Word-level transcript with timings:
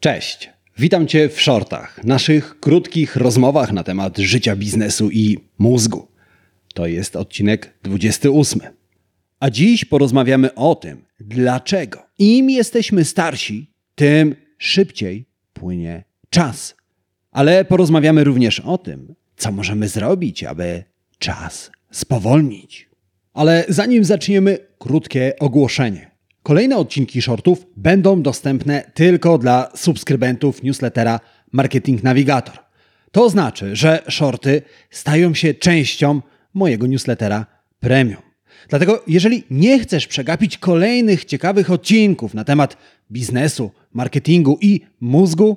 Cześć, 0.00 0.50
witam 0.78 1.06
Cię 1.06 1.28
w 1.28 1.40
shortach, 1.40 2.04
naszych 2.04 2.60
krótkich 2.60 3.16
rozmowach 3.16 3.72
na 3.72 3.84
temat 3.84 4.18
życia 4.18 4.56
biznesu 4.56 5.10
i 5.10 5.38
mózgu. 5.58 6.08
To 6.74 6.86
jest 6.86 7.16
odcinek 7.16 7.74
28. 7.82 8.60
A 9.40 9.50
dziś 9.50 9.84
porozmawiamy 9.84 10.54
o 10.54 10.74
tym, 10.74 11.04
dlaczego 11.20 12.02
im 12.18 12.50
jesteśmy 12.50 13.04
starsi, 13.04 13.70
tym 13.94 14.36
szybciej 14.58 15.26
płynie 15.52 16.04
czas. 16.30 16.74
Ale 17.30 17.64
porozmawiamy 17.64 18.24
również 18.24 18.60
o 18.60 18.78
tym, 18.78 19.14
co 19.36 19.52
możemy 19.52 19.88
zrobić, 19.88 20.44
aby 20.44 20.84
czas 21.18 21.70
spowolnić. 21.90 22.88
Ale 23.32 23.64
zanim 23.68 24.04
zaczniemy, 24.04 24.58
krótkie 24.78 25.32
ogłoszenie. 25.38 26.10
Kolejne 26.48 26.76
odcinki 26.76 27.22
shortów 27.22 27.66
będą 27.76 28.22
dostępne 28.22 28.90
tylko 28.94 29.38
dla 29.38 29.70
subskrybentów 29.74 30.62
newslettera 30.62 31.20
Marketing 31.52 32.02
Navigator. 32.02 32.58
To 33.12 33.30
znaczy, 33.30 33.76
że 33.76 34.02
shorty 34.08 34.62
stają 34.90 35.34
się 35.34 35.54
częścią 35.54 36.20
mojego 36.54 36.86
newslettera 36.86 37.46
premium. 37.80 38.22
Dlatego, 38.68 39.02
jeżeli 39.06 39.44
nie 39.50 39.78
chcesz 39.78 40.06
przegapić 40.06 40.58
kolejnych 40.58 41.24
ciekawych 41.24 41.70
odcinków 41.70 42.34
na 42.34 42.44
temat 42.44 42.76
biznesu, 43.12 43.70
marketingu 43.92 44.58
i 44.60 44.80
mózgu, 45.00 45.56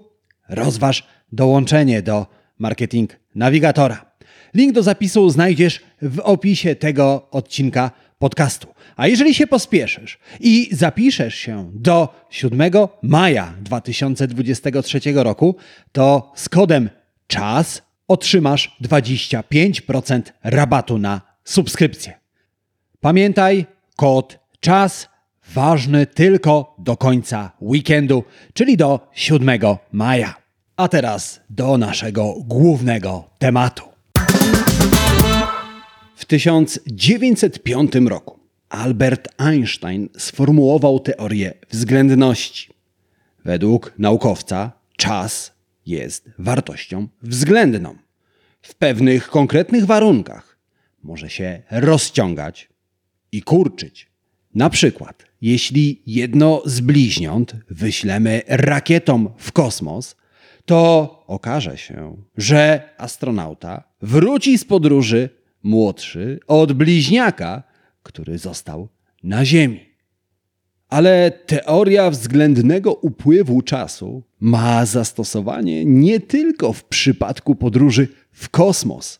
rozważ 0.49 1.07
dołączenie 1.31 2.01
do 2.01 2.25
Marketing 2.59 3.19
Navigatora. 3.35 4.11
Link 4.53 4.73
do 4.73 4.83
zapisu 4.83 5.29
znajdziesz 5.29 5.81
w 6.01 6.19
opisie 6.19 6.75
tego 6.75 7.27
odcinka 7.31 7.91
podcastu. 8.21 8.67
A 8.95 9.07
jeżeli 9.07 9.33
się 9.35 9.47
pospieszysz 9.47 10.19
i 10.39 10.69
zapiszesz 10.71 11.35
się 11.35 11.71
do 11.73 12.25
7 12.29 12.71
maja 13.01 13.53
2023 13.61 14.99
roku, 15.15 15.55
to 15.91 16.31
z 16.35 16.49
kodem 16.49 16.89
czas 17.27 17.81
otrzymasz 18.07 18.77
25% 18.81 20.21
rabatu 20.43 20.97
na 20.97 21.21
subskrypcję. 21.43 22.13
Pamiętaj, 22.99 23.65
kod 23.95 24.39
czas 24.59 25.09
ważny 25.53 26.05
tylko 26.05 26.75
do 26.79 26.97
końca 26.97 27.51
weekendu, 27.61 28.23
czyli 28.53 28.77
do 28.77 29.07
7 29.13 29.49
maja. 29.91 30.35
A 30.77 30.87
teraz 30.87 31.41
do 31.49 31.77
naszego 31.77 32.33
głównego 32.45 33.23
tematu. 33.39 33.90
W 36.31 36.33
1905 36.33 37.91
roku 37.95 38.39
Albert 38.69 39.27
Einstein 39.37 40.09
sformułował 40.17 40.99
teorię 40.99 41.53
względności. 41.69 42.73
Według 43.45 43.93
naukowca 43.97 44.71
czas 44.97 45.51
jest 45.85 46.29
wartością 46.39 47.07
względną. 47.21 47.95
W 48.61 48.75
pewnych 48.75 49.29
konkretnych 49.29 49.85
warunkach 49.85 50.57
może 51.03 51.29
się 51.29 51.61
rozciągać 51.71 52.69
i 53.31 53.41
kurczyć. 53.41 54.07
Na 54.55 54.69
przykład, 54.69 55.25
jeśli 55.41 56.01
jedno 56.05 56.61
z 56.65 56.79
bliźniąt 56.79 57.55
wyślemy 57.69 58.41
rakietą 58.47 59.33
w 59.37 59.51
kosmos, 59.51 60.15
to 60.65 61.23
okaże 61.27 61.77
się, 61.77 62.17
że 62.37 62.89
astronauta 62.97 63.83
wróci 64.01 64.57
z 64.57 64.65
podróży 64.65 65.40
młodszy 65.63 66.39
od 66.47 66.73
bliźniaka, 66.73 67.63
który 68.03 68.37
został 68.37 68.87
na 69.23 69.45
Ziemi. 69.45 69.91
Ale 70.89 71.31
teoria 71.45 72.09
względnego 72.09 72.93
upływu 72.93 73.61
czasu 73.61 74.23
ma 74.39 74.85
zastosowanie 74.85 75.85
nie 75.85 76.19
tylko 76.19 76.73
w 76.73 76.83
przypadku 76.83 77.55
podróży 77.55 78.07
w 78.31 78.49
kosmos. 78.49 79.19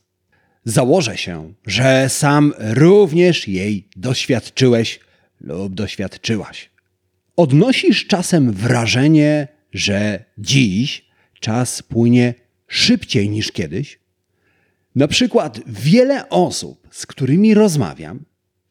Założę 0.66 1.17
się, 1.17 1.53
że 1.67 2.09
sam 2.09 2.53
również 2.58 3.47
jej 3.47 3.88
doświadczyłeś 3.96 5.00
lub 5.41 5.73
doświadczyłaś. 5.73 6.69
Odnosisz 7.35 8.08
czasem 8.08 8.52
wrażenie, 8.52 9.47
że 9.73 10.25
dziś 10.38 11.06
czas 11.40 11.84
płynie 11.84 12.34
szybciej 12.68 13.29
niż 13.29 13.52
kiedyś? 13.52 14.00
Na 14.96 15.07
przykład 15.07 15.59
wiele 15.68 16.29
osób, 16.29 16.88
z 16.91 17.06
którymi 17.06 17.53
rozmawiam, 17.53 18.25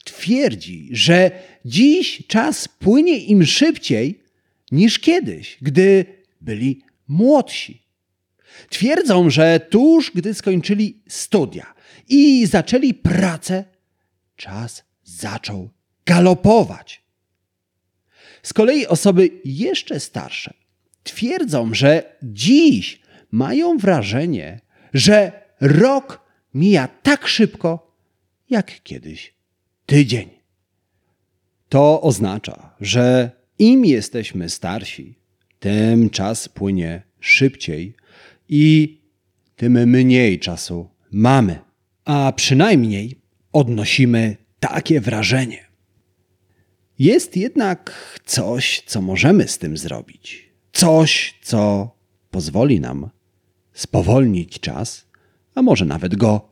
twierdzi, 0.04 0.88
że 0.92 1.30
dziś 1.64 2.22
czas 2.26 2.68
płynie 2.68 3.18
im 3.18 3.46
szybciej 3.46 4.22
niż 4.72 4.98
kiedyś, 4.98 5.58
gdy 5.62 6.04
byli 6.40 6.82
młodsi. 7.08 7.82
Twierdzą, 8.68 9.30
że 9.30 9.60
tuż 9.70 10.12
gdy 10.14 10.34
skończyli 10.34 11.02
studia 11.08 11.74
i 12.08 12.46
zaczęli 12.46 12.94
pracę, 12.94 13.64
czas 14.36 14.84
zaczął 15.04 15.70
galopować. 16.06 17.02
Z 18.42 18.52
kolei 18.52 18.86
osoby 18.86 19.30
jeszcze 19.44 20.00
starsze 20.00 20.54
twierdzą, 21.02 21.74
że 21.74 22.16
dziś 22.22 23.00
mają 23.30 23.78
wrażenie, 23.78 24.60
że 24.94 25.32
rok 25.60 26.20
mija 26.54 26.88
tak 26.88 27.26
szybko, 27.26 27.96
jak 28.50 28.82
kiedyś 28.82 29.34
tydzień. 29.86 30.28
To 31.68 32.02
oznacza, 32.02 32.74
że 32.80 33.30
im 33.58 33.84
jesteśmy 33.84 34.48
starsi, 34.48 35.18
tym 35.58 36.10
czas 36.10 36.48
płynie 36.48 37.02
szybciej 37.20 37.94
i 38.48 38.98
tym 39.56 39.72
mniej 39.72 40.38
czasu 40.38 40.88
mamy, 41.10 41.58
a 42.04 42.32
przynajmniej 42.36 43.20
odnosimy 43.52 44.36
takie 44.60 45.00
wrażenie. 45.00 45.66
Jest 46.98 47.36
jednak 47.36 47.92
coś, 48.24 48.82
co 48.86 49.00
możemy 49.02 49.48
z 49.48 49.58
tym 49.58 49.76
zrobić. 49.76 50.50
Coś, 50.72 51.38
co 51.42 51.90
pozwoli 52.30 52.80
nam 52.80 53.10
spowolnić 53.72 54.60
czas, 54.60 55.06
a 55.54 55.62
może 55.62 55.84
nawet 55.84 56.16
go 56.16 56.48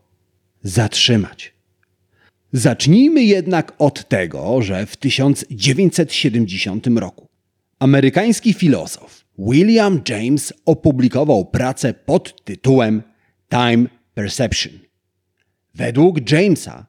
zatrzymać. 0.63 1.53
Zacznijmy 2.53 3.23
jednak 3.23 3.73
od 3.77 4.07
tego, 4.07 4.61
że 4.61 4.85
w 4.85 4.97
1970 4.97 6.87
roku 6.87 7.29
amerykański 7.79 8.53
filozof 8.53 9.25
William 9.37 10.01
James 10.09 10.53
opublikował 10.65 11.45
pracę 11.45 11.93
pod 11.93 12.43
tytułem 12.43 13.03
Time 13.49 13.85
Perception. 14.13 14.73
Według 15.75 16.31
Jamesa, 16.31 16.85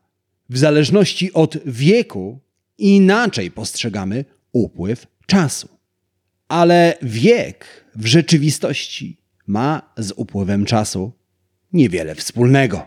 w 0.51 0.59
zależności 0.59 1.33
od 1.33 1.57
wieku, 1.67 2.39
inaczej 2.79 3.51
postrzegamy 3.51 4.25
upływ 4.53 5.07
czasu. 5.27 5.69
Ale 6.49 6.95
wiek 7.03 7.85
w 7.95 8.07
rzeczywistości 8.07 9.17
ma 9.47 9.93
z 9.97 10.13
upływem 10.17 10.65
czasu 10.65 11.13
niewiele 11.73 12.15
wspólnego. 12.15 12.87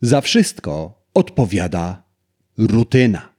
Za 0.00 0.20
wszystko 0.20 1.02
odpowiada 1.14 2.02
rutyna. 2.58 3.32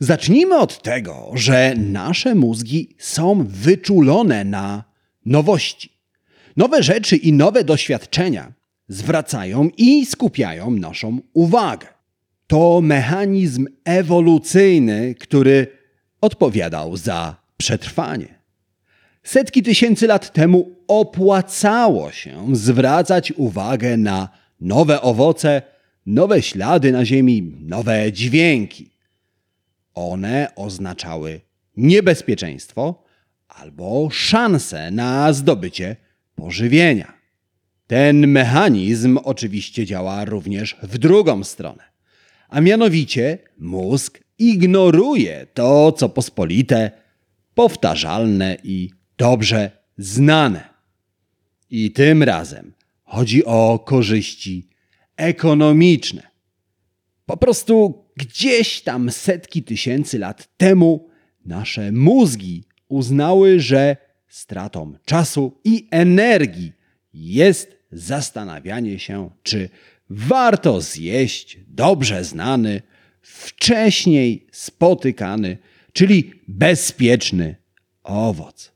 Zacznijmy 0.00 0.58
od 0.58 0.82
tego, 0.82 1.30
że 1.34 1.74
nasze 1.76 2.34
mózgi 2.34 2.96
są 2.98 3.46
wyczulone 3.48 4.44
na 4.44 4.84
nowości. 5.26 5.92
Nowe 6.56 6.82
rzeczy 6.82 7.16
i 7.16 7.32
nowe 7.32 7.64
doświadczenia 7.64 8.52
zwracają 8.88 9.68
i 9.76 10.06
skupiają 10.06 10.70
naszą 10.70 11.20
uwagę. 11.32 11.86
To 12.46 12.80
mechanizm 12.80 13.66
ewolucyjny, 13.84 15.14
który 15.14 15.66
odpowiadał 16.20 16.96
za 16.96 17.36
przetrwanie. 17.56 18.41
Setki 19.22 19.62
tysięcy 19.62 20.06
lat 20.06 20.32
temu 20.32 20.76
opłacało 20.88 22.12
się 22.12 22.56
zwracać 22.56 23.32
uwagę 23.32 23.96
na 23.96 24.28
nowe 24.60 25.00
owoce, 25.02 25.62
nowe 26.06 26.42
ślady 26.42 26.92
na 26.92 27.04
ziemi, 27.04 27.56
nowe 27.60 28.12
dźwięki. 28.12 28.90
One 29.94 30.48
oznaczały 30.56 31.40
niebezpieczeństwo 31.76 33.04
albo 33.48 34.08
szansę 34.10 34.90
na 34.90 35.32
zdobycie 35.32 35.96
pożywienia. 36.34 37.12
Ten 37.86 38.26
mechanizm 38.26 39.18
oczywiście 39.24 39.86
działa 39.86 40.24
również 40.24 40.76
w 40.82 40.98
drugą 40.98 41.44
stronę, 41.44 41.82
a 42.48 42.60
mianowicie 42.60 43.38
mózg 43.58 44.20
ignoruje 44.38 45.46
to, 45.54 45.92
co 45.92 46.08
pospolite, 46.08 46.90
powtarzalne 47.54 48.56
i 48.64 48.90
dobrze 49.22 49.70
znane. 49.98 50.68
I 51.70 51.92
tym 51.92 52.22
razem 52.22 52.72
chodzi 53.04 53.44
o 53.44 53.78
korzyści 53.78 54.68
ekonomiczne. 55.16 56.22
Po 57.26 57.36
prostu 57.36 58.04
gdzieś 58.16 58.80
tam 58.80 59.10
setki 59.10 59.62
tysięcy 59.62 60.18
lat 60.18 60.48
temu 60.56 61.08
nasze 61.44 61.92
mózgi 61.92 62.64
uznały, 62.88 63.60
że 63.60 63.96
stratą 64.28 64.94
czasu 65.04 65.60
i 65.64 65.88
energii 65.90 66.72
jest 67.14 67.76
zastanawianie 67.92 68.98
się, 68.98 69.30
czy 69.42 69.68
warto 70.10 70.80
zjeść 70.80 71.58
dobrze 71.68 72.24
znany, 72.24 72.82
wcześniej 73.20 74.46
spotykany, 74.52 75.58
czyli 75.92 76.32
bezpieczny 76.48 77.56
owoc. 78.02 78.72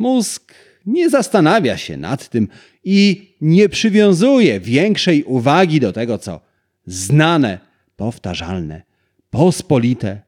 Mózg 0.00 0.54
nie 0.86 1.10
zastanawia 1.10 1.76
się 1.76 1.96
nad 1.96 2.28
tym 2.28 2.48
i 2.84 3.28
nie 3.40 3.68
przywiązuje 3.68 4.60
większej 4.60 5.24
uwagi 5.24 5.80
do 5.80 5.92
tego, 5.92 6.18
co 6.18 6.40
znane, 6.86 7.58
powtarzalne, 7.96 8.82
pospolite, 9.30 10.22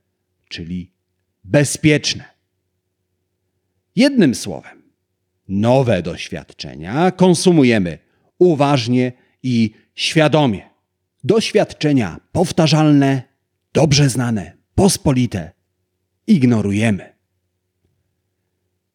czyli 0.49 0.93
bezpieczne. 1.45 2.25
Jednym 3.97 4.35
słowem, 4.35 4.83
nowe 5.49 6.03
doświadczenia 6.03 7.11
konsumujemy 7.11 7.99
uważnie 8.39 9.13
i 9.43 9.75
świadomie. 9.95 10.71
Doświadczenia 11.25 12.21
powtarzalne, 12.33 13.23
dobrze 13.73 14.09
znane, 14.09 14.57
pospolite 14.75 15.53
ignorujemy. 16.27 17.12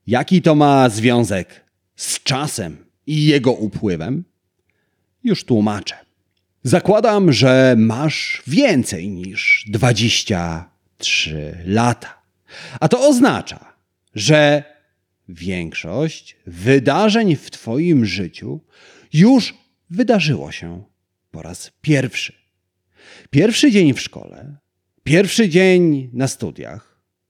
Jaki 0.07 0.41
to 0.41 0.55
ma 0.55 0.89
związek 0.89 1.65
z 1.95 2.23
czasem 2.23 2.85
i 3.07 3.25
jego 3.25 3.51
upływem? 3.51 4.23
Już 5.23 5.43
tłumaczę. 5.43 5.95
Zakładam, 6.63 7.33
że 7.33 7.75
masz 7.77 8.43
więcej 8.47 9.09
niż 9.09 9.65
23 9.69 11.57
lata. 11.65 12.21
A 12.79 12.87
to 12.87 13.07
oznacza, 13.07 13.73
że 14.15 14.63
większość 15.29 16.37
wydarzeń 16.45 17.35
w 17.35 17.51
Twoim 17.51 18.05
życiu 18.05 18.59
już 19.13 19.53
wydarzyło 19.89 20.51
się 20.51 20.83
po 21.31 21.41
raz 21.41 21.71
pierwszy. 21.81 22.33
Pierwszy 23.29 23.71
dzień 23.71 23.93
w 23.93 24.01
szkole, 24.01 24.55
pierwszy 25.03 25.49
dzień 25.49 26.09
na 26.13 26.27
studiach, 26.27 26.86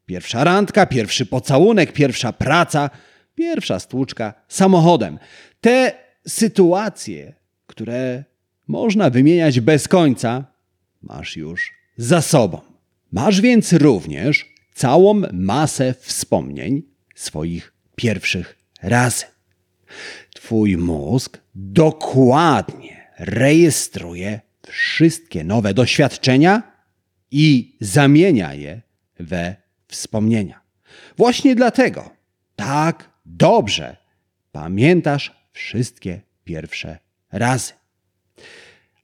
pierwsza 0.07 0.43
randka, 0.43 0.85
pierwszy 0.85 1.25
pocałunek, 1.25 1.93
pierwsza 1.93 2.33
praca, 2.33 2.89
pierwsza 3.35 3.79
stłuczka 3.79 4.33
samochodem. 4.47 5.19
Te 5.61 5.91
sytuacje, 6.27 7.33
które 7.67 8.23
można 8.67 9.09
wymieniać 9.09 9.59
bez 9.59 9.87
końca, 9.87 10.45
masz 11.01 11.37
już 11.37 11.73
za 11.97 12.21
sobą. 12.21 12.61
Masz 13.11 13.41
więc 13.41 13.73
również 13.73 14.45
całą 14.73 15.21
masę 15.33 15.93
wspomnień 15.99 16.83
swoich 17.15 17.73
pierwszych 17.95 18.57
razy. 18.81 19.25
Twój 20.33 20.77
mózg 20.77 21.37
dokładnie 21.55 23.07
rejestruje 23.19 24.41
wszystkie 24.67 25.43
nowe 25.43 25.73
doświadczenia 25.73 26.63
i 27.31 27.77
zamienia 27.81 28.53
je 28.53 28.81
we 29.19 29.66
wspomnienia. 29.87 30.61
Właśnie 31.17 31.55
dlatego 31.55 32.09
tak 32.55 33.09
dobrze 33.25 33.97
pamiętasz 34.51 35.35
wszystkie 35.51 36.21
pierwsze 36.43 36.97
razy. 37.31 37.73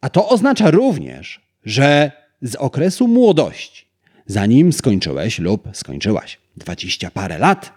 A 0.02 0.10
to 0.10 0.30
oznacza 0.30 0.72
również, 0.72 1.42
że 1.66 2.12
z 2.42 2.56
okresu 2.56 3.08
młodości, 3.08 3.86
zanim 4.26 4.74
skończyłeś 4.74 5.40
lub 5.40 5.70
skończyłaś 5.74 6.40
dwadzieścia 6.58 7.12
parę 7.12 7.38
lat, 7.38 7.74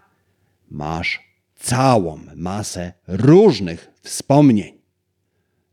masz 0.70 1.20
całą 1.56 2.20
masę 2.36 2.92
różnych 3.06 3.90
wspomnień. 4.02 4.75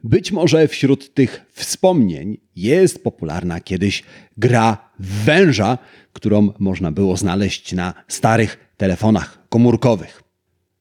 Być 0.03 0.31
może 0.31 0.67
wśród 0.67 1.13
tych 1.13 1.45
wspomnień 1.51 2.37
jest 2.55 3.03
popularna 3.03 3.59
kiedyś 3.61 4.03
gra 4.37 4.89
węża, 4.99 5.77
którą 6.13 6.53
można 6.59 6.91
było 6.91 7.17
znaleźć 7.17 7.73
na 7.73 7.93
starych 8.07 8.73
telefonach 8.77 9.47
komórkowych. 9.49 10.23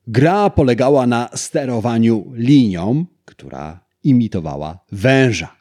Gra 0.07 0.51
polegała 0.51 1.07
na 1.07 1.29
sterowaniu 1.35 2.33
linią, 2.35 3.07
która 3.25 3.81
imitowała 4.05 4.79
węża. 4.93 5.57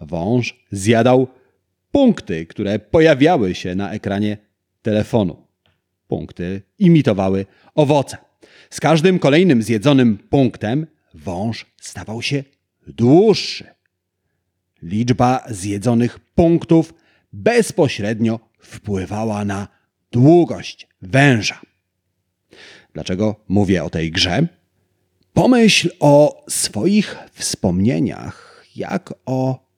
Wąż 0.00 0.64
zjadał 0.70 1.28
punkty, 1.90 2.46
które 2.46 2.78
pojawiały 2.78 3.54
się 3.54 3.74
na 3.74 3.92
ekranie 3.92 4.36
telefonu. 4.82 5.46
Punkty 6.08 6.62
imitowały 6.78 7.46
owoce. 7.74 8.16
Z 8.70 8.80
każdym 8.80 9.18
kolejnym 9.18 9.62
zjedzonym 9.62 10.18
punktem 10.30 10.86
wąż 11.14 11.66
stawał 11.80 12.22
się 12.22 12.44
dłuższy. 12.88 13.66
Liczba 14.82 15.44
zjedzonych 15.50 16.18
punktów 16.18 16.94
bezpośrednio 17.32 18.40
wpływała 18.58 19.44
na 19.44 19.68
długość 20.12 20.88
węża. 21.02 21.60
Dlaczego 22.92 23.36
mówię 23.48 23.84
o 23.84 23.90
tej 23.90 24.10
grze? 24.10 24.46
Pomyśl 25.32 25.90
o 26.00 26.44
swoich 26.48 27.16
wspomnieniach 27.32 28.64
jak 28.76 29.14
o 29.26 29.68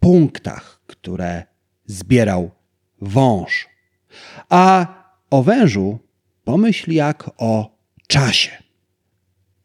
punktach, 0.00 0.80
które 0.86 1.44
zbierał 1.86 2.50
wąż. 3.00 3.68
A 4.48 4.86
o 5.30 5.42
wężu 5.42 5.98
pomyśl 6.44 6.92
jak 6.92 7.30
o 7.38 7.78
czasie. 8.06 8.65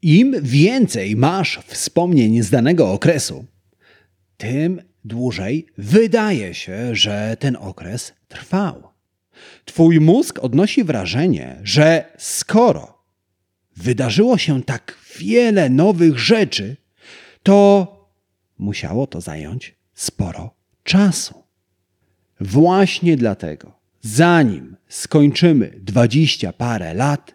Im 0.02 0.36
więcej 0.42 1.16
masz 1.16 1.60
wspomnień 1.66 2.42
z 2.42 2.50
danego 2.50 2.92
okresu, 2.92 3.44
tym 4.36 4.82
dłużej 5.04 5.66
wydaje 5.78 6.54
się, 6.54 6.94
że 6.96 7.36
ten 7.38 7.56
okres 7.56 8.12
trwał. 8.28 8.88
Twój 9.64 10.00
mózg 10.00 10.38
odnosi 10.38 10.84
wrażenie, 10.84 11.60
że 11.62 12.04
skoro 12.18 12.98
wydarzyło 13.76 14.38
się 14.38 14.62
tak 14.62 14.98
wiele 15.18 15.70
nowych 15.70 16.18
rzeczy, 16.18 16.76
to 17.42 17.86
musiało 18.58 19.06
to 19.06 19.20
zająć 19.20 19.74
sporo 19.94 20.54
czasu. 20.84 21.42
Właśnie 22.40 23.16
dlatego, 23.16 23.78
zanim 24.00 24.76
skończymy 24.88 25.80
dwadzieścia 25.80 26.52
parę 26.52 26.94
lat, 26.94 27.34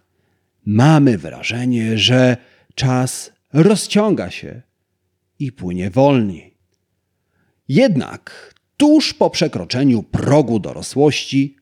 mamy 0.65 1.17
wrażenie, 1.17 1.97
że 1.97 2.37
czas 2.77 3.31
rozciąga 3.53 4.31
się 4.31 4.61
i 5.39 5.51
płynie 5.51 5.89
wolniej. 5.89 6.57
Jednak 7.67 8.53
tuż 8.77 9.13
po 9.13 9.29
przekroczeniu 9.29 10.03
progu 10.03 10.59
dorosłości, 10.59 11.57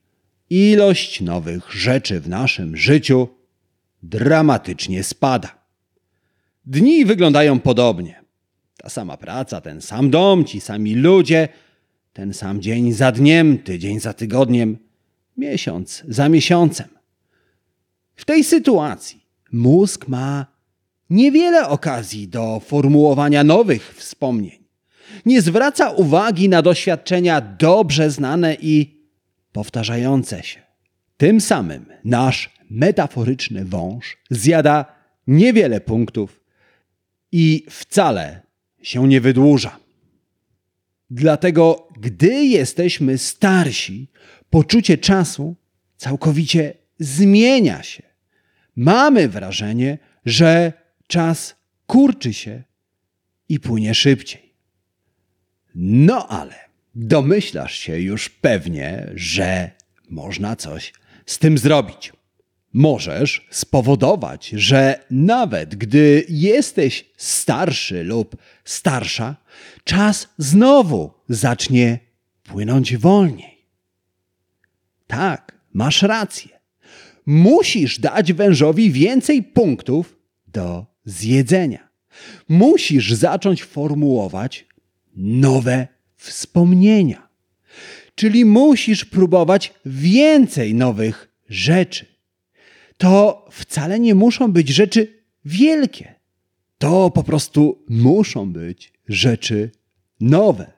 ilość 0.50 1.22
nowych 1.22 1.72
rzeczy 1.72 2.20
w 2.20 2.30
naszym 2.30 2.78
życiu 2.78 3.28
dramatycznie 4.04 5.04
spada. 5.04 5.66
Dni 6.66 7.06
wyglądają 7.06 7.60
podobnie. 7.60 8.24
Ta 8.78 8.90
sama 8.90 9.18
praca, 9.18 9.62
ten 9.62 9.82
sam 9.82 10.10
dom, 10.10 10.46
ci 10.46 10.62
sami 10.62 10.96
ludzie, 10.96 11.48
ten 12.14 12.34
sam 12.34 12.62
dzień 12.62 12.92
za 12.94 13.12
dniem, 13.12 13.58
tydzień 13.58 14.00
za 14.00 14.14
tygodniem, 14.14 14.78
miesiąc 15.38 16.04
za 16.08 16.30
miesiącem. 16.30 16.88
W 18.16 18.26
tej 18.26 18.44
sytuacji 18.44 19.26
mózg 19.52 20.08
ma 20.08 20.55
niewiele 21.10 21.70
okazji 21.70 22.28
do 22.28 22.60
formułowania 22.60 23.44
nowych 23.44 23.96
wspomnień. 23.96 24.66
Nie 25.26 25.42
zwraca 25.42 25.90
uwagi 25.90 26.50
na 26.50 26.62
doświadczenia 26.62 27.42
dobrze 27.42 28.12
znane 28.12 28.58
i 28.62 29.02
powtarzające 29.52 30.44
się. 30.44 30.62
Tym 31.18 31.42
samym 31.42 31.86
nasz 32.04 32.50
metaforyczny 32.70 33.66
wąż 33.66 34.18
zjada 34.30 34.86
niewiele 35.28 35.82
punktów 35.82 36.42
i 37.32 37.66
wcale 37.70 38.42
się 38.82 39.08
nie 39.08 39.22
wydłuża. 39.22 39.80
Dlatego, 41.10 41.88
gdy 42.00 42.46
jesteśmy 42.46 43.18
starsi, 43.18 44.08
poczucie 44.50 44.98
czasu 44.98 45.56
całkowicie 45.98 46.74
zmienia 47.00 47.84
się. 47.84 48.04
Mamy 48.76 49.30
wrażenie, 49.30 49.98
że 50.26 50.74
czas 51.08 51.56
kurczy 51.88 52.34
się 52.34 52.64
i 53.50 53.60
płynie 53.60 53.96
szybciej. 53.96 54.54
No 55.76 56.28
ale 56.28 56.56
domyślasz 56.96 57.78
się 57.78 58.00
już 58.00 58.30
pewnie, 58.30 59.12
że 59.16 59.72
można 60.10 60.56
coś 60.56 60.94
z 61.26 61.40
tym 61.40 61.58
zrobić 61.58 62.14
możesz 62.76 63.48
spowodować, 63.52 64.50
że 64.50 65.06
nawet 65.12 65.76
gdy 65.76 66.26
jesteś 66.30 67.06
starszy 67.18 68.04
lub 68.04 68.38
starsza, 68.66 69.36
czas 69.84 70.28
znowu 70.38 71.14
zacznie 71.30 72.00
płynąć 72.44 72.98
wolniej. 72.98 73.66
Tak, 75.08 75.60
masz 75.74 76.02
rację. 76.02 76.60
Musisz 77.26 78.00
dać 78.00 78.34
wężowi 78.34 78.92
więcej 78.92 79.44
punktów 79.44 80.18
do 80.48 80.86
zjedzenia. 81.06 81.90
Musisz 82.50 83.14
zacząć 83.14 83.64
formułować 83.64 84.66
nowe 85.16 85.88
wspomnienia. 86.16 87.28
Czyli 88.16 88.46
musisz 88.46 89.06
próbować 89.06 89.74
więcej 89.86 90.76
nowych 90.76 91.30
rzeczy. 91.50 92.06
To 92.98 93.46
wcale 93.52 94.00
nie 94.00 94.16
muszą 94.16 94.52
być 94.52 94.70
rzeczy 94.70 95.24
wielkie. 95.46 96.16
To 96.78 97.12
po 97.12 97.24
prostu 97.24 97.84
muszą 97.90 98.52
być 98.52 98.94
rzeczy 99.08 99.72
nowe. 100.20 100.72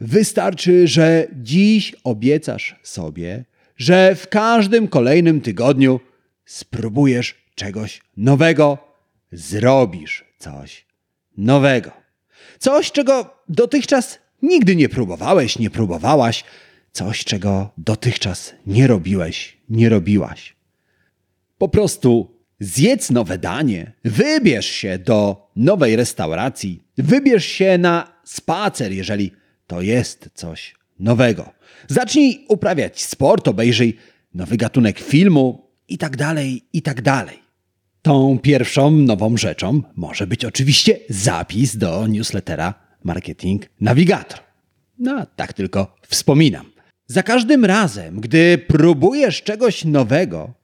Wystarczy, 0.00 0.88
że 0.88 1.28
dziś 1.36 1.94
obiecasz 2.04 2.76
sobie, 2.82 3.44
że 3.76 4.14
w 4.14 4.28
każdym 4.28 4.88
kolejnym 4.88 5.40
tygodniu 5.40 6.00
spróbujesz 6.44 7.34
czegoś 7.54 8.00
nowego, 8.16 8.89
zrobisz 9.32 10.24
coś 10.38 10.86
nowego. 11.36 11.92
Coś, 12.58 12.92
czego 12.92 13.36
dotychczas 13.48 14.18
nigdy 14.42 14.76
nie 14.76 14.88
próbowałeś, 14.88 15.58
nie 15.58 15.70
próbowałaś, 15.70 16.44
coś, 16.92 17.24
czego 17.24 17.70
dotychczas 17.78 18.54
nie 18.66 18.86
robiłeś, 18.86 19.56
nie 19.68 19.88
robiłaś. 19.88 20.56
Po 21.58 21.68
prostu 21.68 22.40
zjedz 22.60 23.10
nowe 23.10 23.38
danie, 23.38 23.92
wybierz 24.04 24.66
się 24.66 24.98
do 24.98 25.50
nowej 25.56 25.96
restauracji, 25.96 26.82
wybierz 26.98 27.44
się 27.44 27.78
na 27.78 28.20
spacer, 28.24 28.92
jeżeli 28.92 29.32
to 29.66 29.82
jest 29.82 30.30
coś 30.34 30.74
nowego. 30.98 31.52
Zacznij 31.88 32.44
uprawiać 32.48 33.04
sport, 33.04 33.48
obejrzyj 33.48 33.96
nowy 34.34 34.56
gatunek 34.56 34.98
filmu 34.98 35.70
i 35.88 35.98
tak 35.98 36.16
dalej, 36.16 36.62
i 36.72 36.82
tak 36.82 37.02
dalej. 37.02 37.39
Tą 38.02 38.38
pierwszą 38.38 38.90
nową 38.90 39.36
rzeczą 39.36 39.82
może 39.96 40.26
być 40.26 40.44
oczywiście 40.44 40.98
zapis 41.08 41.76
do 41.76 42.06
newslettera 42.06 42.74
Marketing 43.04 43.66
Navigator. 43.80 44.40
No, 44.98 45.26
tak 45.36 45.52
tylko 45.52 45.96
wspominam. 46.08 46.70
Za 47.06 47.22
każdym 47.22 47.64
razem, 47.64 48.20
gdy 48.20 48.58
próbujesz 48.58 49.42
czegoś 49.42 49.84
nowego, 49.84 50.54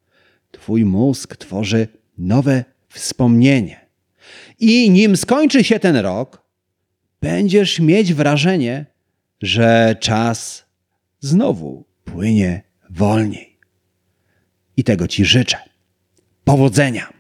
twój 0.51 0.85
mózg 0.85 1.37
tworzy 1.37 1.89
nowe 2.19 2.65
wspomnienie. 2.89 3.87
I 4.59 4.91
nim 4.91 5.17
skończy 5.17 5.65
się 5.65 5.79
ten 5.79 5.97
rok, 5.97 6.43
będziesz 7.21 7.81
mieć 7.81 8.15
wrażenie, 8.15 8.87
że 9.43 9.97
czas 10.01 10.65
znowu 11.21 11.85
płynie 12.05 12.63
wolniej. 12.91 13.59
I 14.77 14.85
tego 14.85 15.09
Ci 15.09 15.25
życzę. 15.25 15.59
Powodzenia! 16.45 17.16